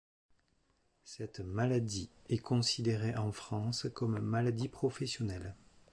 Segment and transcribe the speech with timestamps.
[1.03, 5.55] Cette maladie est considérée en France comme maladie professionnelle.